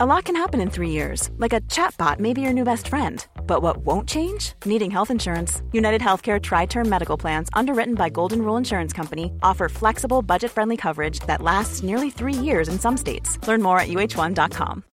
[0.00, 2.86] A lot can happen in three years, like a chatbot may be your new best
[2.86, 3.26] friend.
[3.48, 4.52] But what won't change?
[4.64, 5.60] Needing health insurance.
[5.72, 10.52] United Healthcare Tri Term Medical Plans, underwritten by Golden Rule Insurance Company, offer flexible, budget
[10.52, 13.44] friendly coverage that lasts nearly three years in some states.
[13.48, 14.84] Learn more at uh1.com.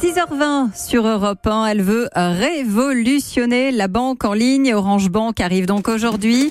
[0.00, 4.74] 6h20 sur Europe 1, elle veut révolutionner la banque en ligne.
[4.74, 6.50] Orange Bank arrive donc aujourd'hui.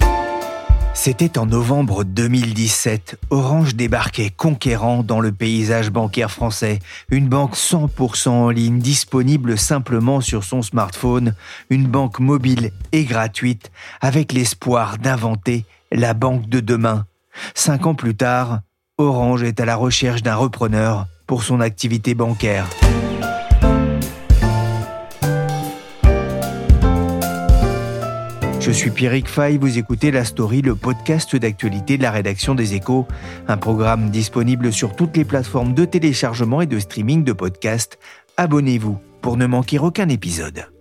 [0.96, 3.18] C'était en novembre 2017.
[3.32, 6.80] Orange débarquait conquérant dans le paysage bancaire français.
[7.10, 11.34] Une banque 100% en ligne, disponible simplement sur son smartphone.
[11.72, 17.06] Une banque mobile et gratuite, avec l'espoir d'inventer la banque de demain.
[17.56, 18.62] Cinq ans plus tard,
[19.00, 22.68] Orange est à la recherche d'un repreneur pour son activité bancaire.
[28.66, 32.76] Je suis Pierrick Fay, vous écoutez La Story, le podcast d'actualité de la rédaction des
[32.76, 33.06] Échos,
[33.50, 38.00] un programme disponible sur toutes les plateformes de téléchargement et de streaming de podcasts.
[38.38, 40.73] Abonnez-vous pour ne manquer aucun épisode.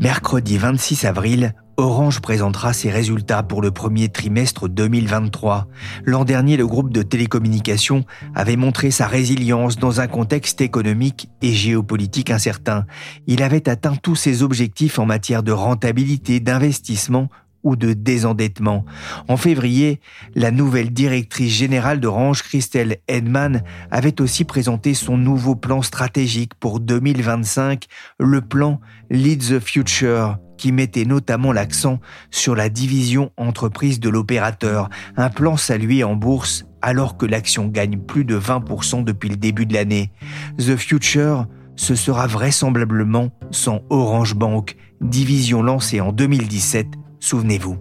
[0.00, 5.66] Mercredi 26 avril, Orange présentera ses résultats pour le premier trimestre 2023.
[6.06, 11.52] L'an dernier, le groupe de télécommunications avait montré sa résilience dans un contexte économique et
[11.52, 12.86] géopolitique incertain.
[13.26, 17.28] Il avait atteint tous ses objectifs en matière de rentabilité, d'investissement
[17.62, 18.84] ou de désendettement.
[19.28, 20.00] En février,
[20.34, 26.80] la nouvelle directrice générale d'Orange, Christelle Edman, avait aussi présenté son nouveau plan stratégique pour
[26.80, 27.84] 2025,
[28.18, 28.80] le plan
[29.10, 35.56] Lead the Future, qui mettait notamment l'accent sur la division entreprise de l'opérateur, un plan
[35.56, 40.10] salué en bourse alors que l'action gagne plus de 20% depuis le début de l'année.
[40.58, 46.86] The Future, ce sera vraisemblablement sans Orange Bank, division lancée en 2017
[47.20, 47.78] Souvenez-vous.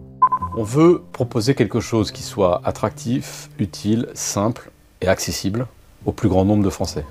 [0.56, 5.68] On veut proposer quelque chose qui soit attractif, utile, simple et accessible
[6.06, 7.06] au plus grand nombre de Français.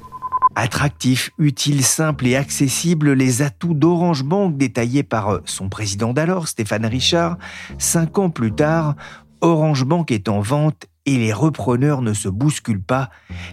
[0.55, 6.49] Attractif, utile, simple et accessible, les atouts d'Orange Bank détaillés par euh, son président d'alors,
[6.49, 7.39] Stéphane Richard.
[7.79, 8.97] Cinq ans plus tard,
[9.41, 13.09] Orange Bank est en vente et les repreneurs ne se bousculent pas,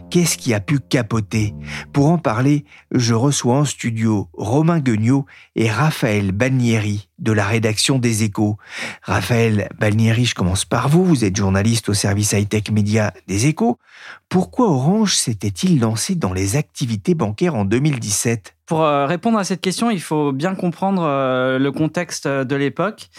[0.09, 1.53] qu'est-ce qui a pu capoter?
[1.93, 7.97] Pour en parler, je reçois en studio Romain Guignot et Raphaël Balnieri de la rédaction
[7.97, 8.57] des Échos.
[9.03, 13.79] Raphaël Balnieri, je commence par vous, vous êtes journaliste au service high-tech média des Échos.
[14.27, 19.61] Pourquoi Orange s'était-il lancé dans les activités bancaires en 2017 Pour euh, répondre à cette
[19.61, 23.09] question, il faut bien comprendre euh, le contexte de l'époque.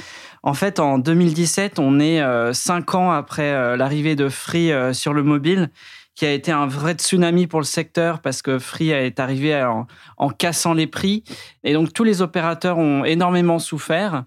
[0.46, 4.92] En fait, en 2017, on est euh, cinq ans après euh, l'arrivée de Free euh,
[4.92, 5.70] sur le mobile,
[6.14, 9.60] qui a été un vrai tsunami pour le secteur parce que Free est arrivé
[10.16, 11.24] en, cassant les prix.
[11.64, 14.22] Et donc, tous les opérateurs ont énormément souffert.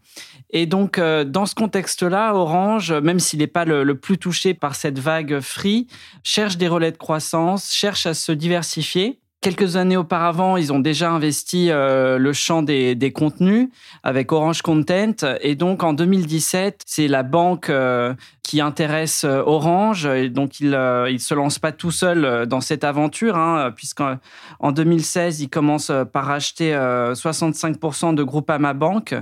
[0.50, 5.00] Et donc, dans ce contexte-là, Orange, même s'il n'est pas le, plus touché par cette
[5.00, 5.88] vague Free,
[6.22, 9.20] cherche des relais de croissance, cherche à se diversifier.
[9.42, 13.70] Quelques années auparavant, ils ont déjà investi euh, le champ des, contenus
[14.04, 15.16] avec Orange Content.
[15.40, 18.14] Et donc, en 2017, c'est la banque euh,
[18.44, 20.06] qui intéresse euh, Orange.
[20.08, 24.18] Et donc, il ne se lance pas tout seul dans cette aventure, hein, puisqu'en
[24.62, 29.16] 2016, il commence par acheter 65% de Groupama Bank,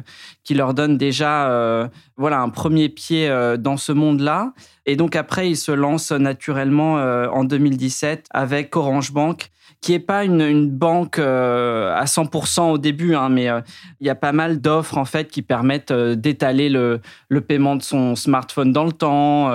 [0.44, 4.54] qui leur donne déjà voilà, un premier pied dans ce monde-là.
[4.88, 9.52] Et donc, après, il se lance naturellement en 2017 avec Orange Bank
[9.82, 13.62] qui est pas une, banque euh, à 100% au début, hein, mais euh,
[14.00, 17.76] il y a pas mal d'offres en fait qui permettent euh, d'étaler le, le, paiement
[17.76, 19.52] de son smartphone dans le temps,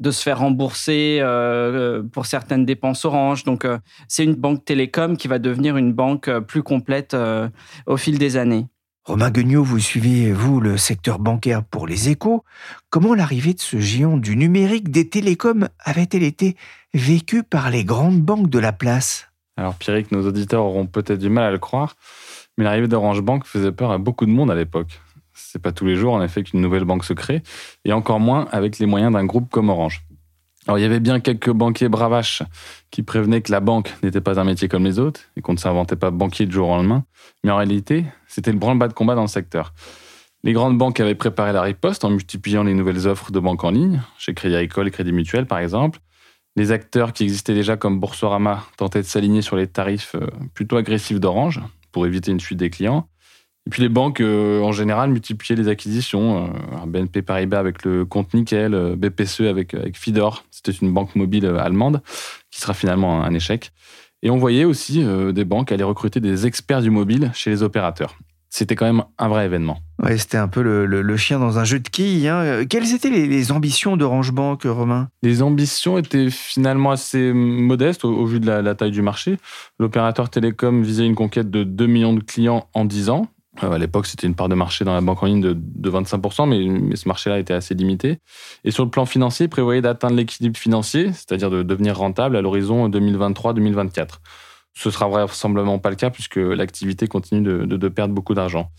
[0.00, 1.20] de se faire rembourser
[2.12, 3.44] pour certaines dépenses Orange.
[3.44, 3.66] Donc
[4.08, 7.16] c'est une banque télécom qui va devenir une banque plus complète
[7.86, 8.66] au fil des années.
[9.04, 12.42] Romain Guignot, vous suivez, vous, le secteur bancaire pour les échos.
[12.88, 16.56] Comment l'arrivée de ce géant du numérique des télécoms avait-elle été
[16.94, 19.28] vécue par les grandes banques de la place?
[19.56, 21.94] Alors Pierrick, nos auditeurs auront peut-être du mal à le croire,
[22.56, 25.00] mais l'arrivée d'Orange Bank faisait peur à beaucoup de monde à l'époque.
[25.32, 27.42] C'est pas tous les jours, en effet, qu'une nouvelle banque se crée,
[27.84, 30.04] et encore moins avec les moyens d'un groupe comme Orange.
[30.66, 32.42] Alors il y avait bien quelques banquiers bravaches
[32.90, 35.58] qui prévenaient que la banque n'était pas un métier comme les autres et qu'on ne
[35.58, 37.04] s'inventait pas banquier du jour au lendemain,
[37.42, 39.74] mais en réalité, c'était le branle-bas de combat dans le secteur.
[40.42, 43.70] Les grandes banques avaient préparé la riposte en multipliant les nouvelles offres de banques en
[43.70, 46.00] ligne, chez Crédit Agricole et Crédit Mutuel par exemple,
[46.56, 50.76] les acteurs qui existaient déjà comme Boursorama tentaient de s'aligner sur les tarifs euh, plutôt
[50.76, 51.60] agressifs d'Orange
[51.92, 53.08] pour éviter une fuite des clients.
[53.66, 56.44] Et puis les banques, euh, en général, multipliaient les acquisitions.
[56.44, 61.46] Euh, BNP Paribas avec le compte Nickel, BPCE avec, avec Fidor, c'était une banque mobile
[61.46, 62.02] allemande,
[62.50, 63.72] qui sera finalement un, échec.
[64.22, 68.16] Et on voyait aussi des banques aller recruter des experts du mobile chez les opérateurs.
[68.54, 69.80] C'était quand même un vrai événement.
[70.00, 72.28] Ouais, c'était un peu le, chien dans un jeu de quilles.
[72.28, 72.64] Hein.
[72.66, 75.08] Quelles étaient les, ambitions d'Orange Bank, Romain?
[75.24, 79.38] Les ambitions étaient finalement assez modestes au, vu de la, taille du marché.
[79.80, 83.26] L'opérateur télécom visait une conquête de 2 millions de clients en 10 ans.
[83.64, 86.48] Euh, à l'époque, c'était une part de marché dans la banque en ligne de, 25%,
[86.48, 88.18] mais, mais ce marché-là était assez limité.
[88.62, 92.40] Et sur le plan financier, il prévoyait d'atteindre l'équilibre financier, c'est-à-dire de devenir rentable à
[92.40, 94.20] l'horizon 2023-2024.
[94.74, 98.70] Ce sera vraisemblablement pas le cas puisque l'activité continue de, perdre beaucoup d'argent.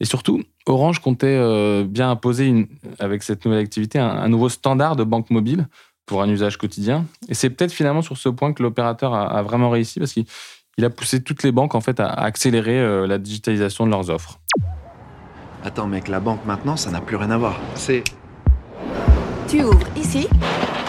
[0.00, 2.68] Et surtout, Orange comptait euh, bien imposer
[2.98, 5.68] avec cette nouvelle activité un, nouveau standard de banque mobile
[6.06, 7.06] pour un usage quotidien.
[7.28, 10.90] Et c'est peut-être finalement sur ce point que l'opérateur a, vraiment réussi parce qu'il a
[10.90, 14.40] poussé toutes les banques en fait à, accélérer euh, la digitalisation de leurs offres.
[15.64, 17.60] Attends mec, la banque maintenant, ça n'a plus rien à voir.
[17.74, 18.02] C'est...
[19.46, 20.26] Tu ouvres ici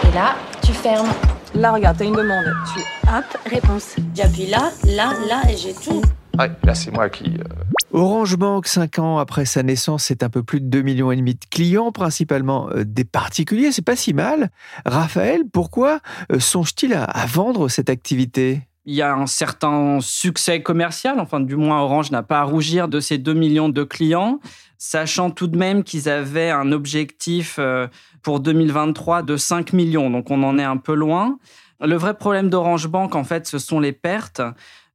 [0.08, 1.12] et là, tu fermes.
[1.54, 2.46] Là, regarde, t'as une demande.
[2.74, 3.94] Tu hop, réponse.
[4.14, 6.02] J'appuie là, là, là et j'ai tout.
[6.36, 7.26] Ouais, là, c'est moi qui.
[7.26, 7.44] Euh,
[7.92, 11.16] Orange Bank, 5 ans après sa naissance, c'est un peu plus de 2,5 millions et
[11.16, 13.70] demi de clients, principalement euh, des particuliers.
[13.70, 14.50] C'est pas si mal.
[14.84, 16.00] Raphaël, pourquoi
[16.32, 18.62] euh, songe-t-il à vendre cette activité?
[18.86, 22.88] Il y a un certain succès commercial, enfin du moins Orange n'a pas à rougir
[22.88, 24.40] de ces 2 millions de clients,
[24.76, 27.86] sachant tout de même qu'ils avaient un objectif euh,
[28.22, 31.38] pour 2023 de 5 millions, donc on en est un peu loin.
[31.80, 34.42] Le vrai problème d'Orange Bank, en fait, ce sont les pertes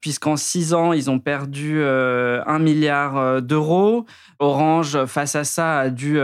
[0.01, 4.05] puisqu'en six ans, ils ont perdu euh, un milliard euh, d'euros.
[4.39, 6.17] Orange, face à ça, a dû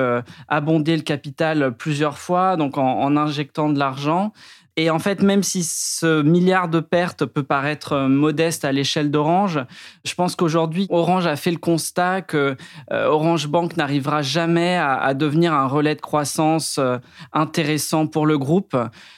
[0.47, 4.31] abonder le capital plusieurs fois, donc en injectant de l'argent.
[4.77, 9.09] Et en fait, même si ce milliard de pertes peut paraître euh, modeste à l'échelle
[9.09, 9.59] d'Orange,
[10.03, 12.55] je pense qu'aujourd'hui, Orange a fait le constat que
[12.91, 16.97] euh, Orange Bank n'arrivera jamais à, devenir un relais de croissance euh,
[17.33, 18.77] intéressant pour le groupe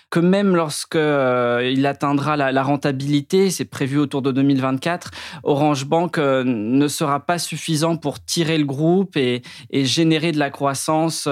[0.09, 5.12] que même lorsque euh, il atteindra la, rentabilité, c'est prévu autour de 2024,
[5.44, 9.42] Orange Bank ne sera pas suffisant pour tirer le groupe et,
[9.74, 11.27] générer de la croissance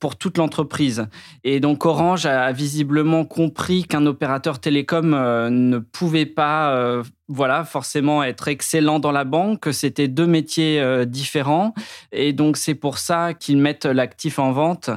[0.00, 1.06] pour toute l'entreprise.
[1.44, 8.48] Et donc Orange a visiblement compris qu'un opérateur télécom ne pouvait pas voilà, forcément être
[8.48, 11.74] excellent dans la banque, que c'était deux métiers différents.
[12.12, 14.90] Et donc, c'est pour ça qu'ils mettent l'actif en vente.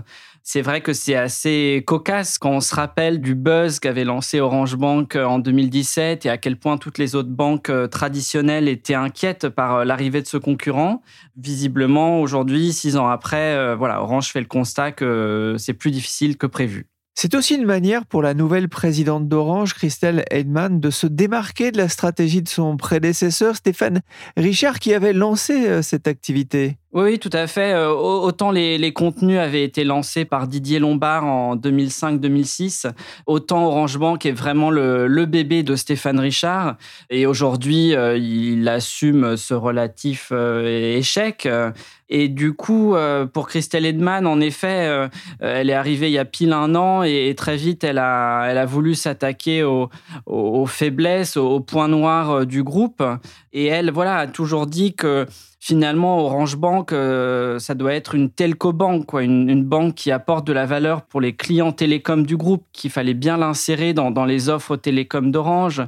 [0.47, 4.75] C'est vrai que c'est assez cocasse quand on se rappelle du buzz qu'avait lancé Orange
[4.75, 8.93] Bank euh, en 2017 et à quel point toutes les autres banques euh, traditionnelles étaient
[8.93, 11.01] inquiètes par euh, l'arrivée de ce concurrent.
[11.35, 16.45] Visiblement, aujourd'hui, six ans après, voilà, Orange fait le constat que c'est plus difficile que
[16.45, 16.85] prévu.
[17.17, 21.77] C'est aussi une manière pour la nouvelle présidente d'Orange, Christelle Edman, de se démarquer de
[21.77, 24.01] la stratégie de son prédécesseur, Stéphane
[24.35, 26.77] Richard, qui avait lancé cette activité.
[26.95, 27.73] Oui, tout à fait.
[27.73, 32.89] Euh, autant les, contenus avaient été lancés par Didier Lombard en 2005-2006,
[33.25, 36.77] autant Orange Bank est vraiment le, bébé de Stéphane Richard.
[37.09, 41.49] Et aujourd'hui, euh, il assume ce relatif euh, échec.
[42.07, 42.95] Et du coup,
[43.33, 45.07] pour Christelle Edman, en effet,
[45.39, 48.93] elle est arrivée il y a pile un an et, très vite, elle a, voulu
[48.93, 53.01] s'attaquer aux, faiblesses, aux points noirs du groupe.
[53.57, 55.25] Et elle, voilà, a toujours dit que
[55.61, 60.45] finalement, Orange Bank, euh, ça doit être une telco banque, quoi, une, banque qui apporte
[60.45, 64.49] de la valeur pour les clients télécoms du groupe, qu'il fallait bien l'insérer dans, les
[64.49, 65.83] offres télécoms d'Orange,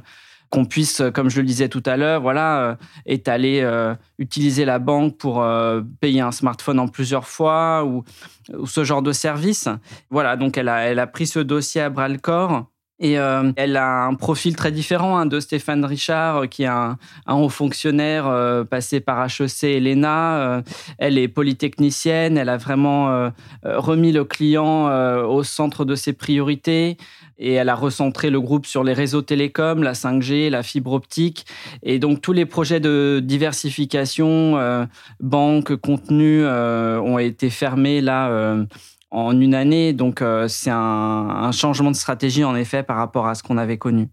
[0.48, 2.74] qu'on puisse, comme je le disais tout à l'heure, voilà, euh,
[3.04, 5.46] étaler, euh, utiliser la banque pour
[6.00, 8.02] payer un smartphone en plusieurs fois ou,
[8.64, 9.68] ce genre de service.
[10.08, 12.64] Voilà, donc elle a, elle a pris ce dossier à bras le corps.
[13.00, 16.66] Et euh, elle a un profil très différent hein, de Stéphane Richard, euh, qui est
[16.66, 20.62] un, haut fonctionnaire euh, passé par HEC et l'ENA.
[20.98, 23.30] elle est polytechnicienne, elle a vraiment
[23.64, 24.86] remis le client
[25.24, 26.96] au centre de ses priorités
[27.38, 31.46] et elle a recentré le groupe sur les réseaux télécoms, la 5G, la fibre optique.
[31.82, 34.88] Et donc tous les projets de diversification,
[35.20, 38.66] banque, contenu, ont été fermés là
[39.10, 39.92] en une année.
[39.92, 43.78] Donc euh, c'est un, changement de stratégie en effet par rapport à ce qu'on avait
[43.78, 44.08] connu.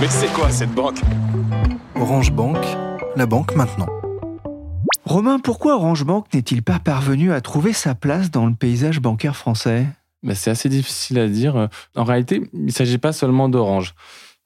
[0.00, 1.00] Mais c'est quoi cette banque?
[1.94, 2.58] Orange Bank,
[3.16, 3.88] la banque maintenant.
[5.04, 9.36] Romain, pourquoi Orange Bank n'est-il pas parvenu à trouver sa place dans le paysage bancaire
[9.36, 9.86] français?
[10.22, 11.68] Mais C'est assez difficile à dire.
[11.96, 13.94] En réalité, il ne s'agit pas seulement d'Orange.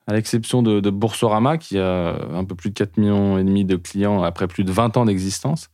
[0.07, 3.65] À l'exception de, de, Boursorama, qui a un peu plus de 4 millions et demi
[3.65, 5.71] de clients après plus de 20 ans d'existence,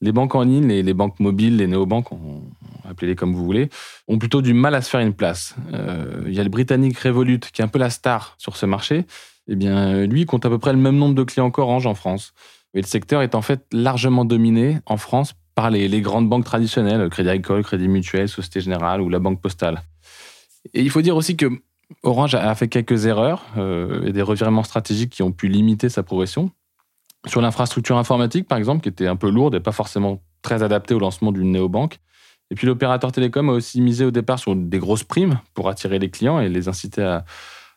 [0.00, 2.12] les banques en ligne, les, les banques mobiles, les néobanques,
[2.94, 3.68] appelez-les comme vous voulez,
[4.08, 5.54] ont plutôt du mal à se faire une place.
[5.72, 8.66] Euh, il y a le britannique Revolut, qui est un peu la star sur ce
[8.66, 9.04] marché.
[9.46, 12.32] Eh bien, lui compte à peu près le même nombre de clients qu'Orange en France.
[12.72, 16.44] Et le secteur est en fait largement dominé en France par les, les grandes banques
[16.44, 19.82] traditionnelles, Crédit Agricole, Crédit Mutuel, Société Générale ou la Banque Postale.
[20.72, 21.46] Et il faut dire aussi que
[22.02, 26.02] Orange a fait quelques erreurs euh, et des revirements stratégiques qui ont pu limiter sa
[26.02, 26.50] progression.
[27.26, 30.94] sur l'infrastructure informatique, par exemple, qui était un peu lourde et pas forcément très adaptée
[30.94, 31.98] au lancement d'une néobanque.
[32.50, 35.98] Et puis l'opérateur télécom a aussi misé au départ sur des grosses primes pour attirer
[35.98, 37.24] les clients et les inciter à,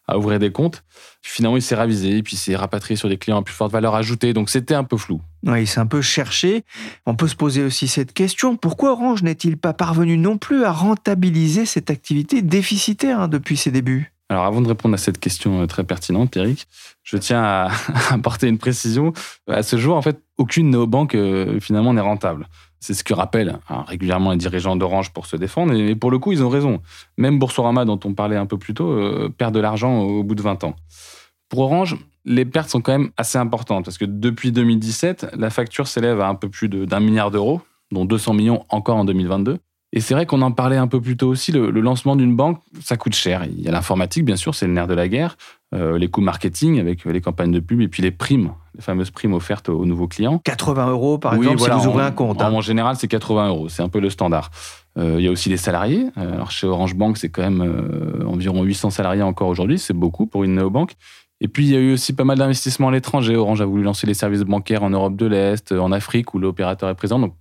[0.07, 0.83] à ouvrir des comptes.
[1.21, 4.33] Finalement, il s'est ravisé, puis s'est rapatrié sur des clients à plus forte valeur ajoutée.
[4.33, 5.21] Donc c'était un peu flou.
[5.45, 6.63] Oui, il s'est un peu cherché.
[7.05, 10.71] On peut se poser aussi cette question pourquoi Orange n'est-il pas parvenu non plus à
[10.71, 14.13] rentabiliser cette activité déficitaire hein, depuis ses débuts?
[14.29, 16.67] Alors avant de répondre à cette question euh, très pertinente, Eric,
[17.03, 17.71] je tiens à
[18.09, 19.13] apporter une précision.
[19.47, 22.47] À ce jour, en fait, aucune néobanque euh, finalement n'est rentable.
[22.79, 25.73] C'est ce que rappellent hein, régulièrement les dirigeants d'Orange pour se défendre.
[25.73, 26.81] Et pour le coup, ils ont raison.
[27.17, 30.35] Même Boursorama, dont on parlait un peu plus tôt, euh, perd de l'argent au bout
[30.35, 30.75] de 20 ans.
[31.49, 35.87] Pour Orange, les pertes sont quand même assez importantes parce que depuis 2017, la facture
[35.87, 39.57] s'élève à un peu plus d'un milliard d'euros, dont 200 millions encore en 2022.
[39.93, 42.61] Et c'est vrai qu'on en parlait un peu plus tôt aussi, le, lancement d'une banque,
[42.81, 43.45] ça coûte cher.
[43.45, 45.37] Il y a l'informatique, bien sûr, c'est le nerf de la guerre,
[45.73, 49.11] euh, les coûts marketing avec les campagnes de pub et puis les primes, les fameuses
[49.11, 50.39] primes offertes aux nouveaux clients.
[50.39, 52.41] 80 euros par exemple si vous ouvrez un compte.
[52.41, 52.61] En, hein.
[52.61, 54.51] général, c'est 80 euros, c'est un peu le standard.
[54.97, 56.07] Euh, il y a aussi les salariés.
[56.17, 60.27] Euh, alors chez Orange Bank, c'est quand même environ 800 salariés encore aujourd'hui, c'est beaucoup
[60.27, 60.93] pour une néobanque.
[61.39, 63.35] Et puis, il y a eu aussi pas mal d'investissements à l'étranger.
[63.35, 66.89] Orange a voulu lancer les services bancaires en Europe de l'Est, en Afrique, où l'opérateur
[66.89, 67.19] est présent.
[67.19, 67.35] Donc,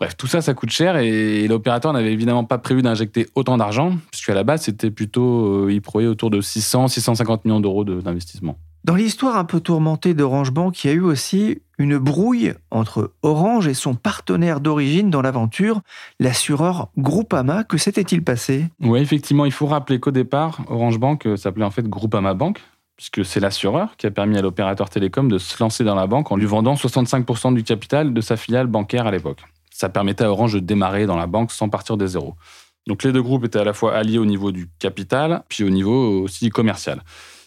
[0.00, 3.92] Bref, tout ça, ça coûte cher et l'opérateur n'avait évidemment pas prévu d'injecter autant d'argent,
[4.10, 8.56] puisqu'à la base, c'était plutôt, euh, il prouvait autour de 600, 650 millions d'euros d'investissement.
[8.84, 13.12] Dans l'histoire un peu tourmentée d'Orange Bank, il y a eu aussi une brouille entre
[13.22, 15.80] Orange et son partenaire d'origine dans l'aventure,
[16.18, 17.64] l'assureur Groupama.
[17.64, 18.66] Que s'était-il passé?
[18.80, 22.60] Oui, effectivement, il faut rappeler qu'au départ, Orange Bank euh, s'appelait en fait Groupama Bank,
[22.96, 26.32] puisque c'est l'assureur qui a permis à l'opérateur télécom de se lancer dans la banque
[26.32, 29.42] en lui vendant 65% du capital de sa filiale bancaire à l'époque
[29.80, 32.34] ça permettait à Orange de démarrer dans la banque sans partir des zéros.
[32.86, 35.70] Donc les deux groupes étaient à la fois alliés au niveau du capital, puis au
[35.70, 37.02] niveau aussi commercial.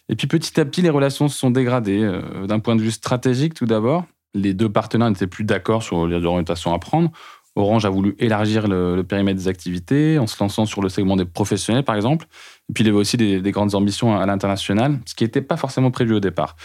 [0.10, 2.02] Et puis petit à petit, les relations se sont dégradées.
[2.04, 6.08] Euh, d'un point de vue stratégique, tout d'abord, les deux partenaires n'étaient plus d'accord sur
[6.08, 7.12] les orientations à prendre.
[7.56, 11.26] Orange a voulu élargir le, périmètre des activités en se lançant sur le segment des
[11.26, 12.26] professionnels, par exemple.
[12.70, 15.58] Et puis il y avait aussi des, grandes ambitions à l'international, ce qui n'était pas
[15.58, 16.56] forcément prévu au départ.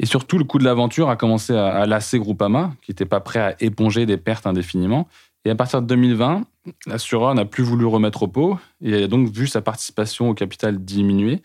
[0.00, 3.38] Et surtout, le coût de l'aventure a commencé à, lasser Groupama, qui n'était pas prêt
[3.38, 5.06] à éponger des pertes indéfiniment.
[5.44, 6.42] Et à partir de 2020,
[6.86, 10.84] l'assureur n'a plus voulu remettre au pot et a donc vu sa participation au capital
[10.84, 11.40] diminuer.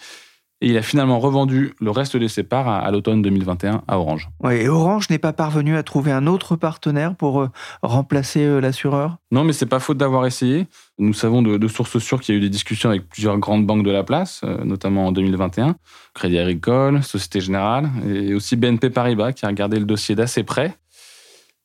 [0.59, 4.29] Et il a finalement revendu le reste de ses parts à, l'automne 2021 à Orange.
[4.49, 7.49] et Orange n'est pas parvenu à trouver un autre partenaire pour euh,
[7.83, 9.17] remplacer euh, l'assureur?
[9.29, 10.65] Non, mais c'est pas faute d'avoir essayé.
[10.97, 13.83] Nous savons de, sources sûres qu'il y a eu des discussions avec plusieurs grandes banques
[13.83, 15.75] de la place, euh, notamment en 2021,
[16.15, 20.75] Crédit Agricole, Société Générale, et aussi BNP Paribas qui a regardé le dossier d'assez près.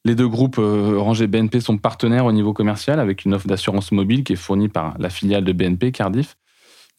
[0.05, 3.93] Les deux groupes Orange et BNP sont partenaires au niveau commercial avec une offre d'assurance
[3.93, 6.37] mobile qui est fournie par la filiale de BNP, Cardiff.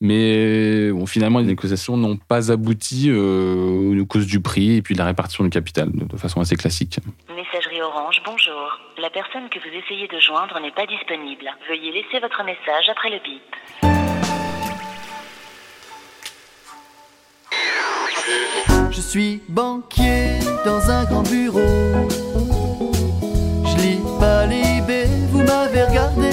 [0.02, 4.96] Mais bon, finalement, les négociations n'ont pas abouti euh, à cause du prix et puis
[4.96, 7.00] de la répartition du capital, de façon assez classique.
[7.34, 8.80] Messagerie Orange, bonjour.
[9.02, 11.46] La personne que vous essayez de joindre n'est pas disponible.
[11.70, 13.42] Veuillez laisser votre message après le bip.
[18.92, 21.62] Je suis banquier dans un grand bureau.
[23.66, 24.82] Je lis pas les
[25.32, 26.33] vous m'avez regardé.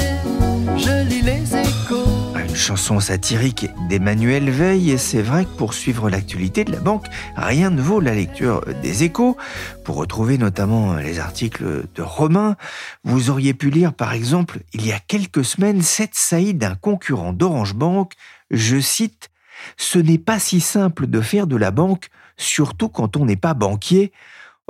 [2.61, 7.71] Chanson satirique d'Emmanuel Veil et c'est vrai que pour suivre l'actualité de la banque, rien
[7.71, 9.39] ne vaut la lecture des échos.
[9.83, 12.57] Pour retrouver notamment les articles de Romain,
[13.03, 17.33] vous auriez pu lire par exemple il y a quelques semaines cette saillie d'un concurrent
[17.33, 18.13] d'Orange Bank,
[18.51, 19.31] je cite,
[19.79, 23.55] Ce n'est pas si simple de faire de la banque, surtout quand on n'est pas
[23.55, 24.13] banquier.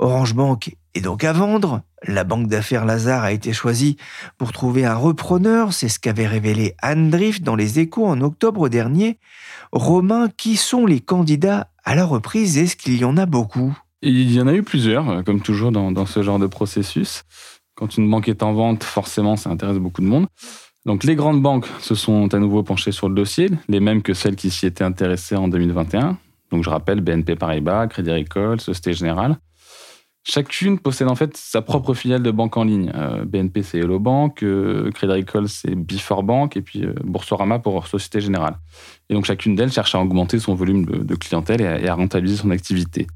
[0.01, 1.83] Orange Bank est donc à vendre.
[2.07, 3.97] La banque d'affaires Lazare a été choisie
[4.39, 9.19] pour trouver un repreneur, c'est ce qu'avait révélé Anne dans les échos en octobre dernier.
[9.71, 12.57] Romain, qui sont les candidats à la reprise?
[12.57, 13.77] Est-ce qu'il y en a beaucoup?
[14.01, 17.23] Il y en a eu plusieurs, euh, comme toujours dans, dans, ce genre de processus.
[17.75, 20.25] Quand une banque est en vente, forcément, ça intéresse beaucoup de monde.
[20.87, 24.15] Donc les grandes banques se sont à nouveau penchées sur le dossier, les mêmes que
[24.15, 26.17] celles qui s'y étaient intéressées en 2021.
[26.49, 29.37] Donc je rappelle BNP Paribas, Crédit Agricole, Société Générale.
[30.23, 32.91] Chacune possède en fait sa propre filiale de banque en ligne.
[32.93, 37.57] Euh, BNP, c'est Hello Bank, euh, Crédit Agricole, c'est Before Bank, et puis euh, Boursorama
[37.57, 38.55] pour Société Générale.
[39.09, 42.51] Et donc chacune d'elles cherche à augmenter son volume de, clientèle et à, rentabiliser son
[42.51, 43.07] activité.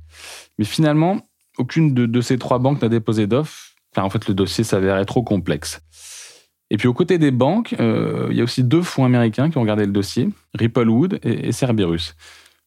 [0.58, 1.20] Mais finalement,
[1.60, 5.22] aucune de, ces trois banques n'a déposé d'offre, car en fait le dossier s'avérait trop
[5.22, 5.82] complexe.
[6.72, 9.62] Et puis aux côtés des banques, il y a aussi deux fonds américains qui ont
[9.62, 12.16] regardé le dossier, Ripplewood et Cerberus.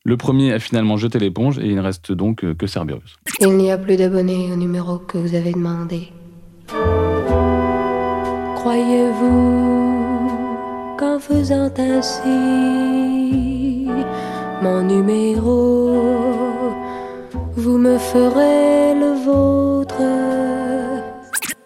[0.08, 3.18] Le premier a finalement jeté l'éponge et il ne reste donc que Cerberus.
[3.40, 6.08] Il n'y a plus d'abonnés au numéro que vous avez demandé.
[8.54, 10.30] Croyez-vous
[10.98, 12.26] qu'en faisant ainsi
[14.62, 15.92] mon numéro
[17.54, 20.00] vous me ferez le vôtre?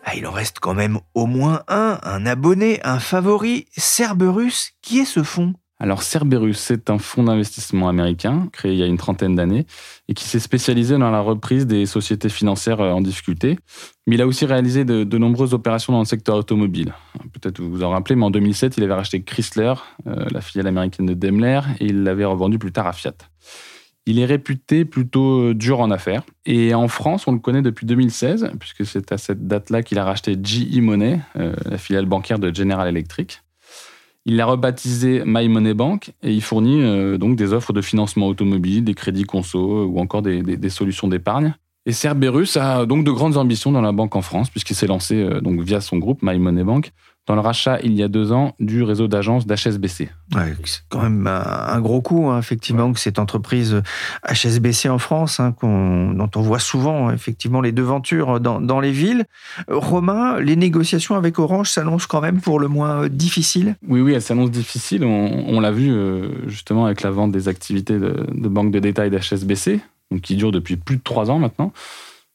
[0.04, 4.72] Ah, il en reste quand même au moins un, un abonné, un favori, Cerberus.
[4.82, 8.86] Qui est ce fonds alors Cerberus, c'est un fonds d'investissement américain créé il y a
[8.86, 9.66] une trentaine d'années
[10.06, 13.58] et qui s'est spécialisé dans la reprise des sociétés financières euh, en difficulté.
[14.06, 16.94] Mais il a aussi réalisé de, nombreuses opérations dans le secteur automobile.
[17.32, 19.74] Peut-être vous vous en rappelez, mais en 2007, il avait racheté Chrysler,
[20.06, 23.14] euh, la filiale américaine de Daimler, et il l'avait revendu plus tard à Fiat.
[24.06, 26.22] Il est réputé plutôt euh, dur en affaires.
[26.46, 30.04] Et en France, on le connaît depuis 2016, puisque c'est à cette date-là qu'il a
[30.04, 33.42] racheté GE Money, la filiale bancaire de General Electric.
[34.24, 35.74] Il l'a rebaptisé My Money
[36.22, 40.22] et il fournit euh, donc des offres de financement automobile, des crédits conso ou encore
[40.22, 41.54] des solutions d'épargne.
[41.84, 45.16] Et Cerberus a donc de grandes ambitions dans la banque en France puisqu'il s'est lancé
[45.16, 46.92] euh, donc via son groupe My Money Bank
[47.26, 50.10] dans le rachat il y a deux ans du réseau d'agences d'HSBC.
[50.64, 53.82] c'est quand même un, gros coup, hein, effectivement, que cette entreprise
[54.28, 59.24] HSBC en France, hein, dont on voit souvent effectivement les devantures dans, dans les villes.
[59.68, 63.76] Romain, les négociations avec Orange s'annoncent quand même pour le moins difficiles?
[63.86, 65.04] Oui, oui, elles s'annoncent difficiles.
[65.04, 69.80] On, l'a vu euh, justement avec la vente des activités de, banque de détail d'HSBC,
[70.20, 71.72] qui dure depuis plus de trois ans maintenant.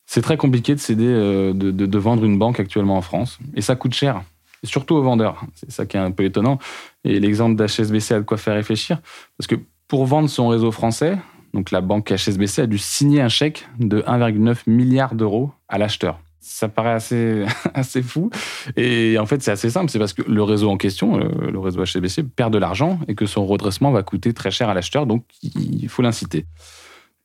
[0.05, 3.39] C'est très compliqué de céder, euh, de vendre une banque actuellement en France.
[3.55, 4.21] Et ça coûte cher
[4.63, 5.43] surtout aux vendeurs.
[5.55, 6.59] C'est ça qui est un peu étonnant.
[7.03, 8.99] Et l'exemple d'HSBC a de quoi faire réfléchir.
[9.37, 9.55] Parce que
[9.87, 11.17] pour vendre son réseau français,
[11.53, 16.19] donc la banque HSBC a dû signer un chèque de 1,9 milliard d'euros à l'acheteur.
[16.39, 18.29] Ça paraît assez, assez fou.
[18.75, 19.89] Et en fait, c'est assez simple.
[19.89, 23.15] C'est parce que le réseau en question, euh, le réseau HSBC, perd de l'argent et
[23.15, 25.05] que son redressement va coûter très cher à l'acheteur.
[25.05, 26.45] Donc, il faut l'inciter.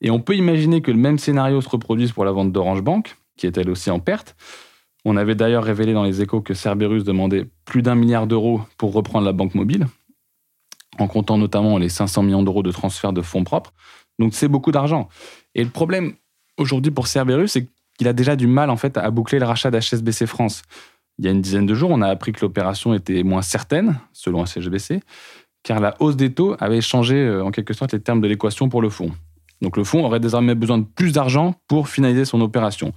[0.03, 3.17] Et on peut imaginer que le même scénario se reproduise pour la vente d'Orange Bank,
[3.37, 4.37] qui est elle aussi en perte.
[5.05, 8.93] On avait d'ailleurs révélé dans les échos que Cerberus demandait plus d'un milliard d'euros pour
[8.93, 9.87] reprendre la banque mobile,
[10.99, 13.73] en comptant notamment les 500 millions d'euros de transfert de fonds propres.
[14.19, 15.09] Donc c'est beaucoup d'argent.
[15.55, 16.15] Et le problème
[16.59, 17.67] aujourd'hui pour Cerberus, c'est
[17.97, 20.63] qu'il a déjà du mal en fait à boucler le rachat d'HSBC France.
[21.19, 24.01] Il y a une dizaine de jours, on a appris que l'opération était moins certaine,
[24.13, 25.01] selon HSBC,
[25.63, 28.69] car la hausse des taux avait changé euh, en quelque sorte les termes de l'équation
[28.69, 29.13] pour le fonds.
[29.63, 32.93] Donc le fonds aurait désormais besoin de plus d'argent pour finaliser son opération.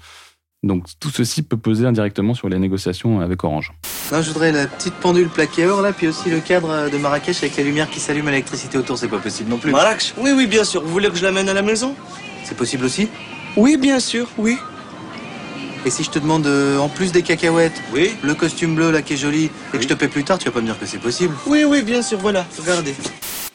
[0.63, 3.71] Donc tout ceci peut peser indirectement sur les négociations avec Orange.
[4.11, 7.55] je voudrais la petite pendule plaquée or là, puis aussi le cadre de Marrakech avec
[7.55, 9.71] les lumières qui s'allument à l'électricité autour, c'est pas possible non plus.
[9.71, 10.15] Marrakech?
[10.17, 10.81] Oui, oui, bien sûr.
[10.81, 11.93] Vous voulez que je l'amène à la maison?
[12.43, 13.09] C'est possible aussi?
[13.55, 14.57] Oui, bien sûr, oui.
[15.85, 18.15] Et si je te demande euh, en plus des cacahuètes, oui.
[18.23, 20.45] le costume bleu là qui est joli, et que je te paie plus tard, tu
[20.45, 22.95] vas pas me dire que c'est possible Oui, oui, bien sûr, voilà, regardez.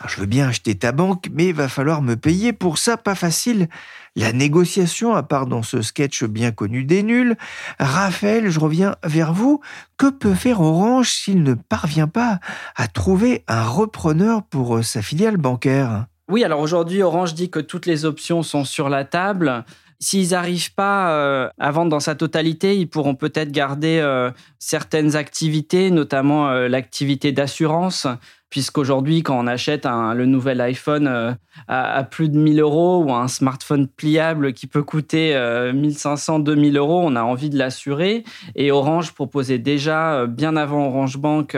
[0.06, 3.16] je veux bien acheter ta banque, mais il va falloir me payer pour ça, pas
[3.16, 3.68] facile.
[4.14, 7.34] La négociation, à part dans ce sketch bien connu des nuls.
[7.80, 9.60] Raphaël, je reviens vers vous.
[9.96, 12.38] Que peut faire Orange s'il ne parvient pas
[12.76, 16.06] à trouver un repreneur pour euh, sa filiale bancaire?
[16.28, 19.64] Oui, alors aujourd'hui, Orange dit que toutes les options sont sur la table.
[20.00, 25.14] S'ils n'arrivent pas euh, à vendre dans sa totalité, ils pourront peut-être garder euh, certaines
[25.14, 28.06] activités, notamment l'activité d'assurance
[28.50, 31.32] puisqu'aujourd'hui, quand on achète le nouvel iPhone euh,
[31.68, 35.34] à, plus de 1000 euros ou un smartphone pliable qui peut coûter
[35.72, 38.24] 1500, euh, 2000 euros, on a envie de l'assurer.
[38.56, 41.56] Et Orange proposait déjà, euh, bien avant Orange Bank,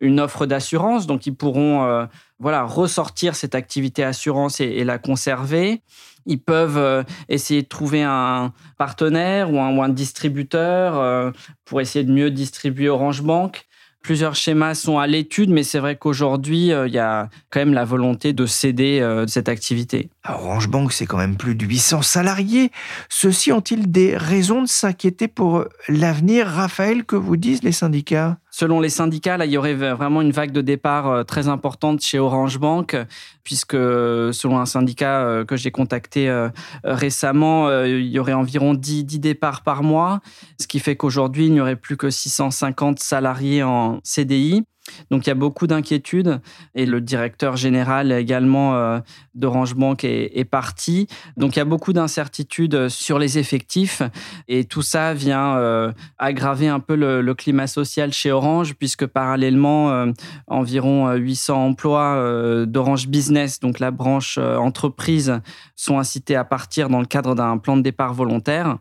[0.00, 1.08] une offre d'assurance.
[1.08, 2.06] Donc, ils pourront
[2.38, 5.82] voilà, ressortir cette activité assurance et, la conserver.
[6.28, 11.32] Ils peuvent essayer de trouver un partenaire ou un, distributeur
[11.64, 13.66] pour essayer de mieux distribuer Orange Bank.
[14.02, 17.74] Plusieurs schémas sont à l'étude, mais c'est vrai qu'aujourd'hui, euh, il y a quand même
[17.74, 20.08] la volonté de céder euh, cette activité.
[20.26, 22.70] Orange Bank, c'est quand même plus de 800 salariés.
[23.08, 28.38] Ceux-ci ont-ils des raisons de s'inquiéter pour l'avenir, Raphaël, que vous disent les syndicats?
[28.58, 32.18] Selon les syndicats, il y aurait vraiment une vague de départ euh, très importante chez
[32.18, 32.96] Orange Bank,
[33.44, 36.48] puisque selon un syndicat euh, que j'ai contacté euh,
[36.82, 40.18] récemment, il y aurait environ 10, 10 départs par mois,
[40.60, 44.64] ce qui fait qu'aujourd'hui, il n'y aurait plus que 650 salariés en CDI.
[45.10, 46.40] Donc il y a beaucoup d'inquiétudes
[46.74, 49.00] et le directeur général également euh,
[49.34, 51.06] d'Orange Bank est, parti.
[51.36, 54.02] Donc il y a beaucoup d'incertitudes sur les effectifs
[54.48, 59.90] et tout ça vient euh, aggraver un peu le, climat social chez Orange puisque parallèlement
[59.90, 60.12] euh,
[60.46, 65.40] environ 800 emplois d'Orange Business, donc la branche entreprise,
[65.76, 68.78] sont incités à partir dans le cadre d'un plan de départ volontaire.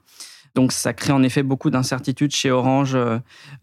[0.56, 2.98] Donc ça crée en effet beaucoup d'incertitudes chez Orange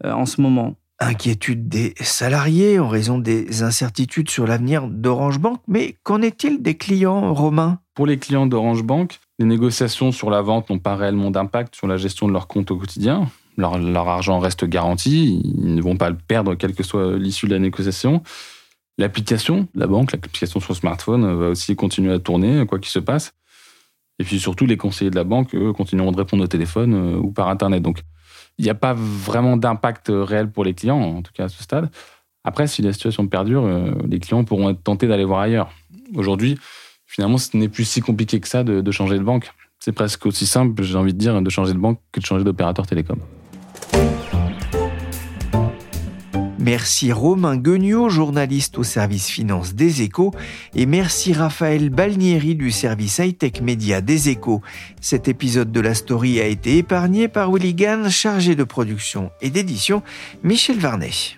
[0.03, 0.75] en ce moment.
[0.99, 6.77] Inquiétude des salariés en raison des incertitudes sur l'avenir d'Orange Bank, mais qu'en est-il des
[6.77, 11.31] clients romains Pour les clients d'Orange Bank, les négociations sur la vente n'ont pas réellement
[11.31, 13.29] d'impact sur la gestion de leur compte au quotidien.
[13.57, 17.53] Leur, argent reste garanti, ils ne vont pas le perdre quelle que soit l'issue de
[17.53, 18.23] la négociation.
[18.97, 23.33] L'application, la banque, l'application sur smartphone va aussi continuer à tourner, quoi qu'il se passe.
[24.19, 27.31] Et puis surtout, les conseillers de la banque, continueront de répondre au téléphone euh, ou
[27.31, 27.81] par Internet.
[27.81, 27.99] Donc,
[28.57, 31.61] il n'y a pas vraiment d'impact réel pour les clients, en tout cas à ce
[31.61, 31.89] stade.
[32.43, 35.71] Après, si la situation perdure, euh, les clients pourront être tentés d'aller voir ailleurs.
[36.13, 36.57] Aujourd'hui,
[37.05, 39.51] finalement, ce n'est plus si compliqué que ça de, de changer de banque.
[39.79, 42.43] C'est presque aussi simple, j'ai envie de dire, de changer de banque que de changer
[42.43, 43.19] d'opérateur télécom.
[46.65, 50.31] Merci Romain Guignot, journaliste au service finance des échos,
[50.73, 54.63] et merci Raphaël Balnieri du service high-tech média des échos.
[54.99, 57.75] Cet épisode de la story a été épargné par Willy
[58.09, 60.01] chargé de production et d'édition,
[60.43, 61.37] Michel Varnet.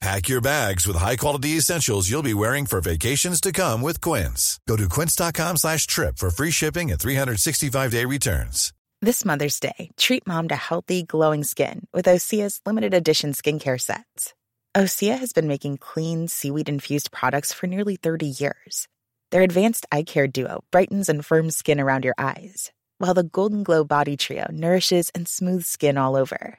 [0.00, 4.58] Pack your bags with high-quality essentials you'll be wearing for vacations to come with Quince.
[4.66, 8.72] Go to quince.com slash trip for free shipping and 365-day returns.
[9.02, 14.32] This Mother's Day, treat mom to healthy, glowing skin with Osea's limited edition skincare sets.
[14.74, 18.88] Osea has been making clean, seaweed-infused products for nearly 30 years.
[19.30, 23.64] Their advanced eye care duo brightens and firms skin around your eyes, while the Golden
[23.64, 26.58] Glow Body Trio nourishes and smooths skin all over.